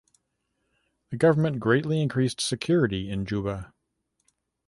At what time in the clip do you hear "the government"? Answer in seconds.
1.11-1.59